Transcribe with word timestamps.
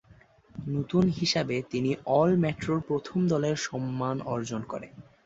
নতুন 0.67 1.03
হিসাবে, 1.19 1.55
তিনি 1.69 1.91
অল-মেট্রোর 2.13 2.79
প্রথম 2.87 3.19
দলের 3.27 3.55
সম্মান 3.67 4.17
অর্জন 4.27 4.61
করে। 4.63 4.87